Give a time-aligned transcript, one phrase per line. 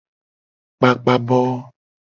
[0.77, 1.39] Kpakpa bo.